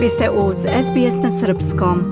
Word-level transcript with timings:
Vi 0.00 0.08
ste 0.08 0.30
uz 0.30 0.56
SBS 0.58 1.22
na 1.22 1.30
Srpskom. 1.30 2.02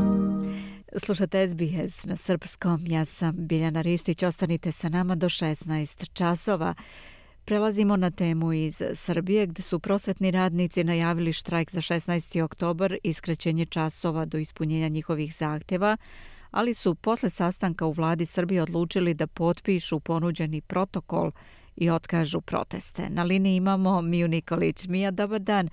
Slušate 0.97 1.49
SBS 1.49 2.07
na 2.07 2.17
Srpskom. 2.17 2.85
Ja 2.87 3.05
sam 3.05 3.35
Biljana 3.47 3.81
Ristić. 3.81 4.23
Ostanite 4.23 4.73
sa 4.73 4.89
nama 4.89 5.15
do 5.15 5.29
16 5.29 6.13
časova. 6.13 6.75
Prelazimo 7.45 7.97
na 7.97 8.11
temu 8.11 8.53
iz 8.53 8.83
Srbije 8.95 9.47
gde 9.47 9.63
su 9.63 9.79
prosvetni 9.79 10.31
radnici 10.31 10.85
najavili 10.85 11.33
štrajk 11.33 11.71
za 11.71 11.81
16. 11.81 12.43
oktobar 12.43 12.97
i 13.03 13.13
skraćenje 13.13 13.65
časova 13.65 14.25
do 14.25 14.39
ispunjenja 14.39 14.89
njihovih 14.89 15.35
zahtjeva, 15.35 15.97
ali 16.51 16.75
su 16.75 16.95
posle 16.95 17.31
sastanka 17.31 17.87
u 17.87 17.93
vladi 17.93 18.27
Srbije 18.27 18.63
odlučili 18.63 19.15
da 19.15 19.27
potpišu 19.27 20.01
ponuđeni 20.01 20.61
protokol 20.61 21.31
i 21.77 21.91
otkažu 21.91 22.41
proteste. 22.41 23.11
Na 23.11 23.23
liniji 23.23 23.57
imamo 23.57 24.03
Miju 24.03 24.29
Nikolić. 24.29 24.87
Mija, 24.87 25.11
dobar 25.11 25.41
dan. 25.41 25.69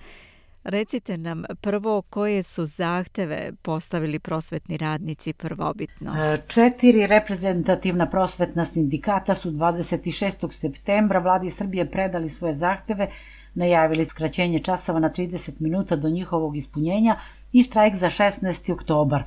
Recite 0.68 1.16
nam 1.16 1.44
prvo 1.60 2.02
koje 2.02 2.42
su 2.42 2.66
zahteve 2.66 3.52
postavili 3.62 4.18
prosvetni 4.18 4.76
radnici 4.76 5.32
prvobitno. 5.32 6.12
E, 6.12 6.42
četiri 6.48 7.06
reprezentativna 7.06 8.10
prosvetna 8.10 8.66
sindikata 8.66 9.34
su 9.34 9.50
26. 9.50 10.52
septembra 10.52 11.18
vladi 11.18 11.50
Srbije 11.50 11.90
predali 11.90 12.30
svoje 12.30 12.54
zahteve, 12.54 13.08
najavili 13.54 14.04
skraćenje 14.04 14.58
časova 14.58 14.98
na 14.98 15.10
30 15.10 15.60
minuta 15.60 15.96
do 15.96 16.08
njihovog 16.08 16.56
ispunjenja 16.56 17.16
i 17.52 17.62
štrajk 17.62 17.96
za 17.96 18.06
16. 18.06 18.72
oktobar. 18.72 19.22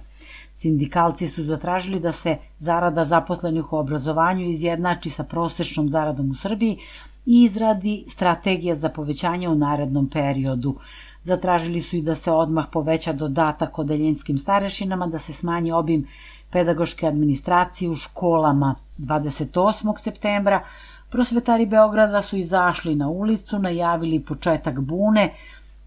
Sindikalci 0.54 1.28
su 1.28 1.44
zatražili 1.44 2.00
da 2.00 2.12
se 2.12 2.38
zarada 2.60 3.06
zaposlenih 3.06 3.74
u 3.74 3.78
obrazovanju 3.78 4.46
izjednači 4.46 5.10
sa 5.10 5.24
prosečnom 5.24 5.90
zaradom 5.90 6.32
u 6.32 6.36
Srbiji 6.36 6.78
i 7.26 7.44
izradi 7.44 8.06
strategija 8.14 8.76
za 8.76 8.90
povećanje 8.90 9.50
u 9.50 9.56
narednom 9.56 10.10
periodu. 10.10 10.76
Zatražili 11.22 11.82
su 11.82 11.96
i 11.96 12.02
da 12.02 12.16
se 12.16 12.32
odmah 12.32 12.66
poveća 12.72 13.14
dodatak 13.14 13.80
odeljinskim 13.80 14.38
starešinama, 14.38 15.08
da 15.08 15.20
se 15.20 15.34
smanji 15.34 15.72
obim 15.72 16.08
pedagoške 16.52 17.08
administracije 17.08 17.90
u 17.90 17.96
školama. 17.96 18.76
28. 18.98 19.98
septembra 19.98 20.64
prosvetari 21.10 21.66
Beograda 21.66 22.22
su 22.22 22.38
izašli 22.38 22.96
na 22.96 23.10
ulicu, 23.10 23.60
najavili 23.60 24.24
početak 24.24 24.80
bune, 24.80 25.34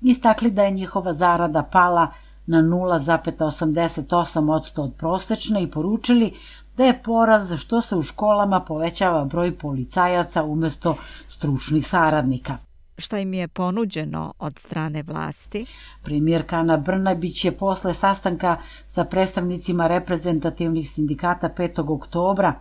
istakli 0.03 0.51
da 0.51 0.63
je 0.63 0.71
njihova 0.71 1.15
zarada 1.15 1.63
pala 1.73 2.09
na 2.47 2.59
0,88% 2.59 4.81
od 4.81 4.95
prosečne 4.99 5.63
i 5.63 5.71
poručili 5.71 6.35
da 6.77 6.85
je 6.85 7.03
poraz 7.03 7.53
što 7.59 7.81
se 7.81 7.97
u 7.97 8.03
školama 8.03 8.61
povećava 8.61 9.25
broj 9.25 9.59
policajaca 9.59 10.43
umesto 10.43 10.97
stručnih 11.29 11.87
saradnika 11.87 12.59
šta 13.03 13.19
im 13.19 13.35
je 13.35 13.49
ponuđeno 13.49 14.35
od 14.39 14.59
strane 14.59 15.03
vlasti? 15.03 15.67
Premijerka 16.03 16.57
Ana 16.57 16.77
Brnabić 16.77 17.45
je 17.45 17.53
posle 17.53 17.95
sastanka 17.95 18.57
sa 18.87 19.05
predstavnicima 19.05 19.87
reprezentativnih 19.87 20.91
sindikata 20.91 21.51
5. 21.59 21.95
oktobra 21.95 22.55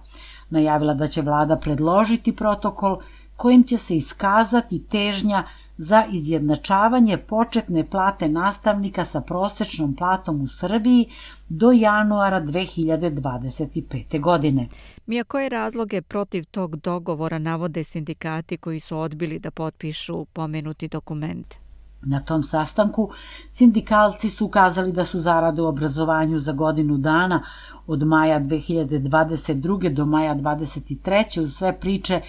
najavila 0.50 0.94
da 0.94 1.08
će 1.08 1.22
vlada 1.22 1.58
predložiti 1.58 2.36
protokol 2.36 2.98
kojim 3.36 3.64
će 3.64 3.78
se 3.78 3.96
iskazati 3.96 4.84
težnja 4.92 5.44
za 5.78 6.04
izjednačavanje 6.12 7.18
početne 7.18 7.90
plate 7.90 8.30
nastavnika 8.30 9.06
sa 9.06 9.22
prosečnom 9.22 9.96
platom 9.96 10.42
u 10.42 10.48
Srbiji 10.48 11.06
do 11.50 11.72
januara 11.72 12.42
2025. 12.42 14.22
godine. 14.22 14.68
Mija, 15.06 15.24
koje 15.24 15.50
razloge 15.50 16.02
protiv 16.02 16.46
tog 16.52 16.76
dogovora 16.76 17.40
navode 17.40 17.84
sindikati 17.84 18.58
koji 18.58 18.80
su 18.80 18.98
odbili 18.98 19.40
da 19.40 19.52
potpišu 19.52 20.26
pomenuti 20.26 20.88
dokument? 20.88 21.56
Na 22.04 22.20
tom 22.20 22.44
sastanku 22.44 23.10
sindikalci 23.52 24.30
su 24.30 24.46
ukazali 24.46 24.92
da 24.92 25.06
su 25.06 25.20
zarade 25.20 25.62
u 25.62 25.66
obrazovanju 25.66 26.40
za 26.40 26.52
godinu 26.52 26.98
dana 26.98 27.44
od 27.88 28.04
maja 28.04 28.40
2022. 28.40 29.94
do 29.94 30.06
maja 30.06 30.36
2023. 30.36 31.44
uz 31.44 31.54
sve 31.54 31.80
priče 31.80 32.22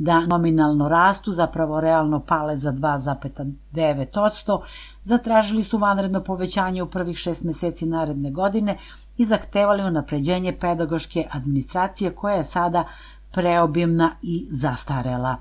da 0.00 0.20
nominalno 0.26 0.88
rastu, 0.88 1.32
zapravo 1.32 1.80
realno 1.80 2.20
pale 2.20 2.58
za 2.58 2.72
2,9%, 2.72 4.60
zatražili 5.04 5.64
su 5.64 5.78
vanredno 5.78 6.24
povećanje 6.24 6.82
u 6.82 6.90
prvih 6.90 7.18
šest 7.18 7.44
meseci 7.44 7.86
naredne 7.86 8.30
godine 8.30 8.78
i 9.16 9.26
zahtevali 9.26 9.82
unapređenje 9.82 10.56
pedagoške 10.60 11.26
administracije 11.30 12.14
koja 12.14 12.34
je 12.34 12.44
sada 12.44 12.84
preobimna 13.32 14.16
i 14.22 14.48
zastarela. 14.50 15.36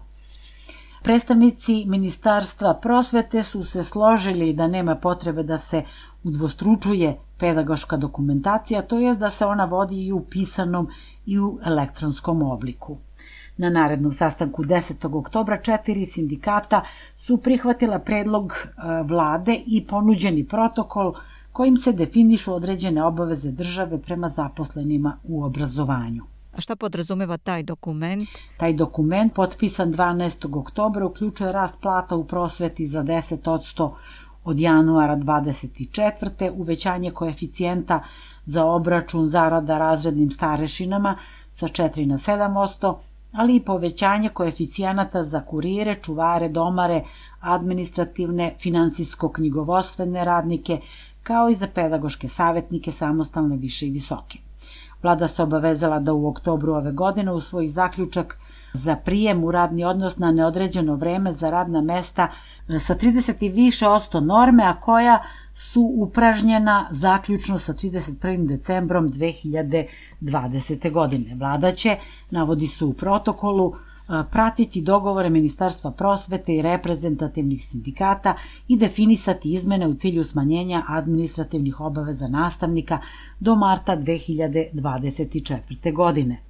Predstavnici 1.04 1.86
Ministarstva 1.88 2.80
prosvete 2.82 3.44
su 3.44 3.64
se 3.64 3.84
složili 3.84 4.54
da 4.54 4.68
nema 4.68 4.96
potrebe 4.96 5.44
da 5.44 5.58
se 5.58 5.84
udvostručuje 6.24 7.18
pedagoška 7.38 7.98
dokumentacija, 7.98 8.82
to 8.82 9.00
je 9.00 9.16
da 9.16 9.32
se 9.32 9.46
ona 9.46 9.66
vodi 9.66 10.08
i 10.08 10.12
u 10.12 10.26
pisanom 10.30 10.88
i 11.26 11.40
u 11.40 11.60
elektronskom 11.66 12.42
obliku. 12.42 12.98
Na 13.60 13.70
narednom 13.70 14.14
sastanku 14.14 14.64
10. 14.64 15.18
oktobra 15.18 15.58
četiri 15.62 16.06
sindikata 16.06 16.82
su 17.16 17.38
prihvatila 17.38 18.00
predlog 18.00 18.54
e, 18.54 18.70
vlade 19.04 19.62
i 19.66 19.86
ponuđeni 19.88 20.48
protokol 20.48 21.14
kojim 21.52 21.78
se 21.78 21.92
definišu 21.92 22.54
određene 22.54 23.04
obaveze 23.04 23.52
države 23.52 24.02
prema 24.02 24.30
zaposlenima 24.30 25.18
u 25.24 25.44
obrazovanju. 25.44 26.24
A 26.54 26.62
šta 26.62 26.76
podrazumeva 26.76 27.38
taj 27.38 27.64
dokument? 27.64 28.30
Taj 28.58 28.74
dokument, 28.74 29.34
potpisan 29.34 29.94
12. 29.94 30.60
oktobra, 30.60 31.06
uključuje 31.06 31.52
rast 31.52 31.82
plata 31.82 32.16
u 32.16 32.24
prosveti 32.28 32.88
za 32.88 33.04
10% 33.04 33.92
od 34.44 34.60
januara 34.60 35.18
24. 35.18 36.52
uvećanje 36.56 37.12
koeficijenta 37.12 38.04
za 38.46 38.66
obračun 38.66 39.28
zarada 39.28 39.78
razrednim 39.78 40.32
starešinama 40.32 41.18
sa 41.52 41.68
4 41.68 42.06
na 42.06 42.18
7%, 42.18 42.96
ali 43.32 43.56
i 43.56 43.64
povećanje 43.64 44.30
koeficijanata 44.30 45.24
za 45.24 45.42
kurire, 45.42 46.00
čuvare, 46.02 46.50
domare, 46.50 47.04
administrativne, 47.40 48.56
finansijsko-knjigovostvene 48.60 50.26
radnike, 50.26 50.80
kao 51.24 51.50
i 51.50 51.56
za 51.56 51.68
pedagoške 51.68 52.28
savetnike 52.28 52.92
samostalne 52.92 53.58
više 53.58 53.88
i 53.88 53.92
visoke. 53.92 54.40
Vlada 55.04 55.28
se 55.28 55.44
obavezala 55.44 56.00
da 56.00 56.14
u 56.14 56.28
oktobru 56.28 56.74
ove 56.74 56.92
godine 56.92 57.32
usvoji 57.32 57.70
zaključak 57.70 58.38
za 58.74 58.96
prijem 58.96 59.44
u 59.44 59.52
radni 59.52 59.84
odnos 59.84 60.18
na 60.18 60.32
neodređeno 60.32 60.96
vreme 60.96 61.34
za 61.34 61.50
radna 61.50 61.82
mesta 61.82 62.28
sa 62.68 62.96
30 62.96 63.34
i 63.40 63.50
više 63.50 63.88
osto 63.88 64.20
norme, 64.20 64.64
a 64.64 64.80
koja 64.80 65.24
su 65.60 65.92
upražnjena 65.96 66.88
zaključno 66.92 67.60
sa 67.60 67.74
31. 67.74 68.48
decembrom 68.48 69.10
2020. 69.10 70.92
godine. 70.92 71.36
Vlada 71.36 71.72
će, 71.72 71.98
navodi 72.32 72.68
se 72.68 72.86
u 72.86 72.94
protokolu, 72.94 73.74
pratiti 74.32 74.82
dogovore 74.82 75.30
Ministarstva 75.30 75.92
prosvete 75.92 76.56
i 76.56 76.62
reprezentativnih 76.62 77.66
sindikata 77.66 78.36
i 78.68 78.78
definisati 78.78 79.54
izmene 79.54 79.88
u 79.88 79.94
cilju 79.94 80.24
smanjenja 80.24 80.84
administrativnih 80.88 81.80
obaveza 81.80 82.28
nastavnika 82.28 83.00
do 83.40 83.56
marta 83.56 83.98
2024. 83.98 85.94
godine. 85.94 86.49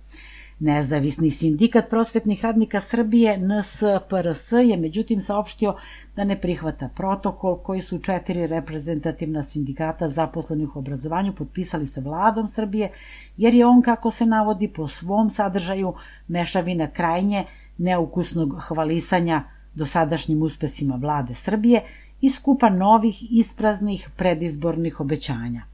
Nezavisni 0.60 1.32
sindikat 1.32 1.90
prosvetnih 1.90 2.44
radnika 2.44 2.82
Srbije 2.82 3.38
NSPRS 3.38 4.52
je 4.52 4.78
međutim 4.78 5.22
saopštio 5.22 5.76
da 6.16 6.24
ne 6.24 6.42
prihvata 6.42 6.90
protokol 6.96 7.58
koji 7.58 7.82
su 7.82 8.00
četiri 8.00 8.48
reprezentativna 8.48 9.44
sindikata 9.44 10.10
zaposlenih 10.10 10.76
u 10.76 10.80
obrazovanju 10.80 11.36
potpisali 11.36 11.88
sa 11.88 12.02
vladom 12.02 12.48
Srbije, 12.48 12.92
jer 13.38 13.54
je 13.54 13.66
on, 13.66 13.82
kako 13.82 14.12
se 14.12 14.26
navodi, 14.26 14.68
po 14.68 14.88
svom 14.88 15.30
sadržaju 15.30 15.94
mešavina 16.28 16.88
krajnje 16.88 17.46
neukusnog 17.78 18.56
hvalisanja 18.68 19.44
dosadašnjim 19.76 20.42
uspesima 20.44 20.96
vlade 20.96 21.34
Srbije 21.34 21.84
i 22.22 22.30
skupa 22.30 22.70
novih 22.70 23.24
ispraznih 23.32 24.10
predizbornih 24.18 25.00
obećanja. 25.00 25.69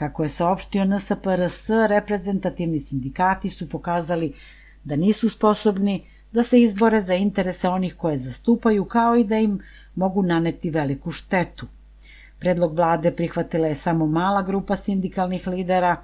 Kako 0.00 0.22
je 0.22 0.28
saopštio 0.28 0.84
NSPRS, 0.84 1.68
reprezentativni 1.88 2.80
sindikati 2.80 3.50
su 3.50 3.68
pokazali 3.68 4.32
da 4.84 4.96
nisu 4.96 5.28
sposobni 5.28 6.04
da 6.32 6.42
se 6.42 6.60
izbore 6.60 7.02
za 7.02 7.14
interese 7.14 7.68
onih 7.68 7.94
koje 7.96 8.18
zastupaju, 8.18 8.84
kao 8.84 9.16
i 9.16 9.24
da 9.24 9.36
im 9.36 9.58
mogu 9.94 10.22
naneti 10.22 10.70
veliku 10.70 11.10
štetu. 11.10 11.66
Predlog 12.38 12.74
vlade 12.76 13.12
prihvatila 13.12 13.68
je 13.68 13.74
samo 13.74 14.06
mala 14.06 14.42
grupa 14.42 14.76
sindikalnih 14.76 15.46
lidera, 15.46 15.96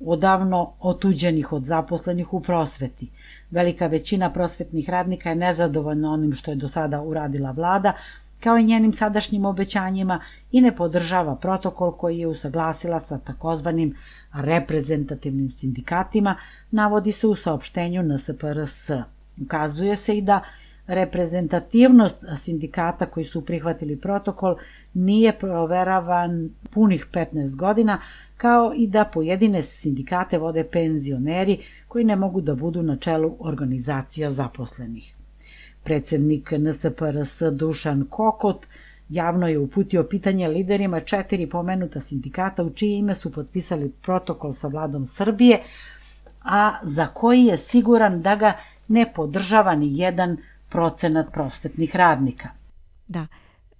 odavno 0.00 0.72
otuđenih 0.80 1.52
od 1.52 1.64
zaposlenih 1.64 2.32
u 2.32 2.40
prosveti. 2.40 3.10
Velika 3.50 3.86
većina 3.86 4.32
prosvetnih 4.32 4.90
radnika 4.90 5.28
je 5.28 5.36
nezadovoljna 5.36 6.12
onim 6.12 6.32
što 6.34 6.50
je 6.50 6.56
do 6.56 6.68
sada 6.68 7.02
uradila 7.02 7.50
vlada, 7.50 7.92
kao 8.40 8.58
i 8.58 8.64
njenim 8.64 8.92
sadašnjim 8.92 9.44
obećanjima 9.44 10.20
i 10.52 10.60
ne 10.60 10.76
podržava 10.76 11.36
protokol 11.36 11.92
koji 11.92 12.18
je 12.18 12.26
usaglasila 12.26 13.00
sa 13.00 13.18
takozvanim 13.18 13.96
reprezentativnim 14.32 15.50
sindikatima, 15.50 16.36
navodi 16.70 17.12
se 17.12 17.26
u 17.26 17.34
saopštenju 17.34 18.02
NSPRS. 18.02 18.90
Ukazuje 19.42 19.96
se 19.96 20.18
i 20.18 20.22
da 20.22 20.40
reprezentativnost 20.86 22.24
sindikata 22.38 23.06
koji 23.06 23.24
su 23.24 23.44
prihvatili 23.44 23.96
protokol 23.96 24.56
nije 24.94 25.38
proveravan 25.38 26.50
punih 26.70 27.06
15 27.12 27.56
godina, 27.56 28.00
kao 28.36 28.72
i 28.76 28.88
da 28.88 29.04
pojedine 29.04 29.62
sindikate 29.62 30.38
vode 30.38 30.64
penzioneri 30.64 31.58
koji 31.88 32.04
ne 32.04 32.16
mogu 32.16 32.40
da 32.40 32.54
budu 32.54 32.82
na 32.82 32.96
čelu 32.96 33.36
organizacija 33.38 34.30
zaposlenih. 34.30 35.14
Predsednik 35.84 36.50
NSPRS 36.50 37.42
Dušan 37.52 38.06
Kokot 38.10 38.66
javno 39.08 39.48
je 39.48 39.58
uputio 39.58 40.04
pitanje 40.04 40.48
liderima 40.48 41.00
četiri 41.00 41.46
pomenuta 41.46 42.00
sindikata 42.00 42.62
u 42.62 42.70
čije 42.70 42.98
ime 42.98 43.14
su 43.14 43.32
potpisali 43.32 43.92
protokol 44.02 44.54
sa 44.54 44.68
vladom 44.68 45.06
Srbije, 45.06 45.62
a 46.42 46.78
za 46.82 47.06
koji 47.06 47.44
je 47.44 47.58
siguran 47.58 48.22
da 48.22 48.36
ga 48.36 48.52
ne 48.88 49.12
podržava 49.12 49.74
ni 49.74 49.98
jedan 49.98 50.36
procenat 50.68 51.32
prosvetnih 51.32 51.96
radnika. 51.96 52.48
Da. 53.08 53.26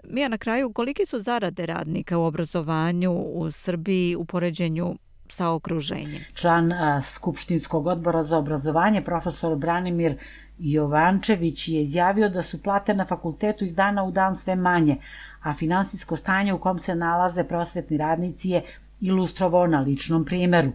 Mija, 0.04 0.28
na 0.28 0.38
kraju, 0.38 0.72
koliki 0.72 1.06
su 1.06 1.18
zarade 1.18 1.66
radnika 1.66 2.18
u 2.18 2.24
obrazovanju 2.24 3.12
u 3.12 3.50
Srbiji 3.50 4.16
u 4.16 4.24
poređenju 4.24 4.94
sa 5.28 5.50
okruženjem? 5.50 6.24
Član 6.34 6.72
a, 6.72 7.02
Skupštinskog 7.02 7.86
odbora 7.86 8.24
za 8.24 8.38
obrazovanje, 8.38 9.02
profesor 9.02 9.56
Branimir 9.56 10.16
Jovančević 10.58 11.68
je 11.68 11.82
izjavio 11.82 12.28
da 12.28 12.42
su 12.42 12.62
plate 12.62 12.94
na 12.94 13.06
fakultetu 13.06 13.64
iz 13.64 13.74
dana 13.74 14.04
u 14.04 14.10
dan 14.10 14.36
sve 14.36 14.56
manje, 14.56 14.96
a 15.42 15.54
finansijsko 15.54 16.16
stanje 16.16 16.52
u 16.52 16.58
kom 16.58 16.78
se 16.78 16.94
nalaze 16.94 17.44
prosvetni 17.48 17.98
radnici 17.98 18.48
je 18.48 18.62
ilustrovao 19.00 19.66
na 19.66 19.80
ličnom 19.80 20.24
primeru. 20.24 20.72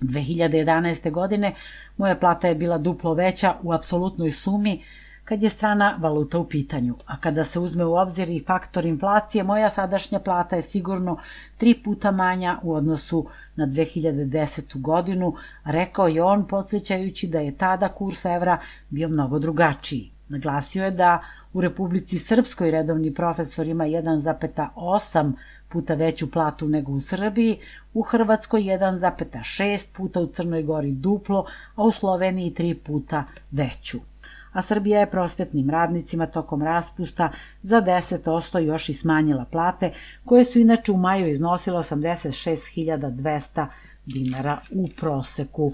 2011. 0.00 1.10
godine 1.10 1.54
moja 1.96 2.16
plata 2.16 2.48
je 2.48 2.54
bila 2.54 2.78
duplo 2.78 3.14
veća 3.14 3.54
u 3.62 3.72
apsolutnoj 3.72 4.30
sumi 4.30 4.82
kad 5.24 5.42
je 5.42 5.50
strana 5.50 5.96
valuta 6.00 6.38
u 6.38 6.44
pitanju, 6.44 6.94
a 7.06 7.16
kada 7.16 7.44
se 7.44 7.58
uzme 7.58 7.84
u 7.84 7.94
obzir 7.96 8.30
i 8.30 8.44
faktor 8.46 8.84
inflacije, 8.84 9.44
moja 9.44 9.70
sadašnja 9.70 10.18
plata 10.18 10.56
je 10.56 10.62
sigurno 10.62 11.16
tri 11.58 11.74
puta 11.84 12.10
manja 12.10 12.58
u 12.62 12.74
odnosu 12.74 13.26
na 13.56 13.66
2010. 13.66 14.80
godinu, 14.80 15.34
rekao 15.64 16.08
je 16.08 16.22
on 16.22 16.46
podsjećajući 16.48 17.26
da 17.26 17.38
je 17.38 17.56
tada 17.56 17.88
kurs 17.88 18.24
evra 18.24 18.58
bio 18.90 19.08
mnogo 19.08 19.38
drugačiji. 19.38 20.10
Naglasio 20.28 20.84
je 20.84 20.90
da 20.90 21.22
u 21.52 21.60
Republici 21.60 22.18
Srpskoj 22.18 22.70
redovni 22.70 23.14
profesor 23.14 23.66
ima 23.66 23.84
1,8 23.84 25.32
puta 25.68 25.94
veću 25.94 26.30
platu 26.30 26.68
nego 26.68 26.92
u 26.92 27.00
Srbiji, 27.00 27.58
u 27.94 28.02
Hrvatskoj 28.02 28.60
1,6 28.60 29.80
puta, 29.96 30.20
u 30.20 30.26
Crnoj 30.26 30.62
Gori 30.62 30.92
duplo, 30.92 31.46
a 31.74 31.82
u 31.82 31.92
Sloveniji 31.92 32.54
3 32.58 32.74
puta 32.74 33.24
veću 33.50 34.13
a 34.54 34.62
Srbija 34.62 35.00
je 35.00 35.10
prosvetnim 35.10 35.70
radnicima 35.70 36.26
tokom 36.26 36.62
raspusta 36.62 37.30
za 37.62 37.82
10% 37.82 38.58
još 38.58 38.88
i 38.88 38.94
smanjila 38.94 39.44
plate, 39.44 39.90
koje 40.24 40.44
su 40.44 40.58
inače 40.58 40.92
u 40.92 40.96
maju 40.96 41.26
iznosile 41.26 41.78
86.200 41.78 43.66
dinara 44.06 44.60
u 44.70 44.88
proseku, 45.00 45.72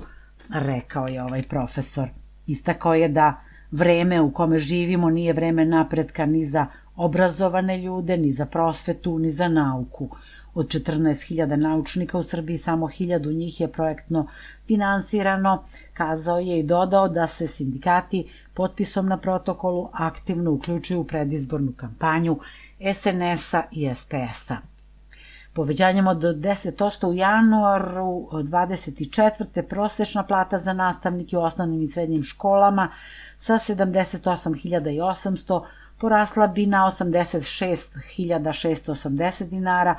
rekao 0.54 1.06
je 1.06 1.22
ovaj 1.22 1.42
profesor. 1.42 2.08
Istakao 2.46 2.94
je 2.94 3.08
da 3.08 3.40
vreme 3.70 4.20
u 4.20 4.32
kome 4.32 4.58
živimo 4.58 5.10
nije 5.10 5.32
vreme 5.32 5.64
napretka 5.64 6.26
ni 6.26 6.46
za 6.46 6.66
obrazovane 6.96 7.78
ljude, 7.78 8.16
ni 8.16 8.32
za 8.32 8.46
prosvetu, 8.46 9.18
ni 9.18 9.32
za 9.32 9.48
nauku. 9.48 10.08
Od 10.54 10.66
14.000 10.66 11.56
naučnika 11.56 12.18
u 12.18 12.22
Srbiji 12.22 12.58
samo 12.58 12.86
1000 12.86 13.36
njih 13.36 13.60
je 13.60 13.72
projektno 13.72 14.26
finansirano, 14.66 15.64
kazao 15.94 16.38
je 16.38 16.60
i 16.60 16.62
dodao 16.62 17.08
da 17.08 17.26
se 17.26 17.46
sindikati 17.46 18.30
potpisom 18.54 19.08
na 19.08 19.16
protokolu 19.16 19.88
aktivno 19.92 20.50
uključuju 20.50 21.00
u 21.00 21.04
predizbornu 21.04 21.72
kampanju 21.76 22.38
SNS-a 22.94 23.62
i 23.70 23.94
SPS-a. 23.94 24.56
Povećanjem 25.52 26.06
od 26.06 26.18
10% 26.18 27.06
u 27.06 27.14
januaru 27.14 28.28
24. 28.32 29.62
prosečna 29.68 30.22
plata 30.22 30.58
za 30.58 30.72
nastavnike 30.72 31.36
u 31.36 31.40
osnovnim 31.40 31.82
i 31.82 31.88
srednjim 31.88 32.24
školama 32.24 32.88
sa 33.38 33.54
78.800 33.54 35.62
porasla 36.00 36.46
bi 36.46 36.66
na 36.66 36.78
86.680 36.78 39.48
dinara, 39.48 39.94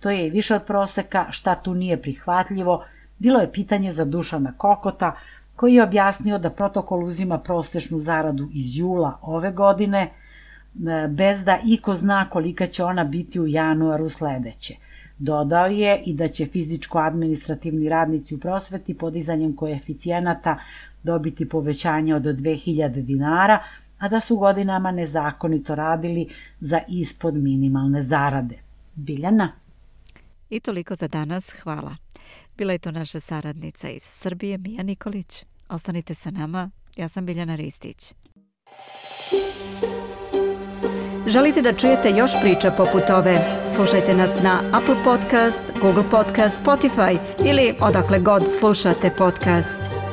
to 0.00 0.10
je 0.10 0.26
i 0.26 0.30
više 0.30 0.54
od 0.54 0.64
proseka, 0.64 1.26
šta 1.30 1.54
tu 1.54 1.74
nije 1.74 2.02
prihvatljivo, 2.02 2.84
bilo 3.18 3.40
je 3.40 3.52
pitanje 3.52 3.92
za 3.92 4.04
Dušana 4.04 4.52
Kokota, 4.56 5.16
koji 5.56 5.74
je 5.74 5.82
objasnio 5.82 6.38
da 6.38 6.50
protokol 6.50 7.04
uzima 7.04 7.38
prosečnu 7.38 8.00
zaradu 8.00 8.48
iz 8.52 8.76
jula 8.76 9.18
ove 9.22 9.52
godine, 9.52 10.02
e, 10.02 11.08
bez 11.08 11.44
da 11.44 11.58
iko 11.64 11.94
zna 11.94 12.28
kolika 12.30 12.66
će 12.66 12.84
ona 12.84 13.04
biti 13.04 13.40
u 13.40 13.46
januaru 13.46 14.10
sledeće. 14.10 14.74
Dodao 15.18 15.66
je 15.66 16.02
i 16.06 16.14
da 16.14 16.28
će 16.28 16.46
fizičko-administrativni 16.46 17.88
radnici 17.88 18.34
u 18.34 18.40
prosveti 18.40 18.94
podizanjem 18.94 19.56
koeficijenata 19.56 20.58
dobiti 21.02 21.48
povećanje 21.48 22.14
od 22.14 22.22
2000 22.22 23.02
dinara, 23.02 23.58
a 23.98 24.08
da 24.08 24.20
su 24.20 24.36
godinama 24.36 24.90
nezakonito 24.90 25.74
radili 25.74 26.28
za 26.60 26.80
ispod 26.88 27.34
minimalne 27.34 28.02
zarade. 28.02 28.58
Biljana? 28.94 29.52
I 30.50 30.60
toliko 30.60 30.94
za 30.94 31.08
danas. 31.08 31.50
Hvala. 31.62 32.03
Bila 32.56 32.72
je 32.72 32.78
to 32.78 32.90
naša 32.90 33.20
saradnica 33.20 33.88
iz 33.88 34.02
Srbije, 34.02 34.58
Mija 34.58 34.82
Nikolić. 34.82 35.44
Ostanite 35.68 36.14
sa 36.14 36.30
nama, 36.30 36.70
ja 36.96 37.08
sam 37.08 37.26
Biljana 37.26 37.54
Ristić. 37.54 38.14
Želite 41.26 41.62
da 41.62 41.72
čujete 41.72 42.10
još 42.10 42.30
priča 42.42 42.70
poput 42.70 43.10
ove? 43.10 43.36
Slušajte 43.76 44.14
nas 44.14 44.42
na 44.42 44.60
Apple 44.72 44.96
Podcast, 45.04 45.72
Google 45.80 46.04
Podcast, 46.10 46.64
Spotify 46.64 47.18
ili 47.44 47.74
odakle 47.80 48.18
god 48.18 48.42
slušate 48.58 49.10
podcast. 49.18 50.03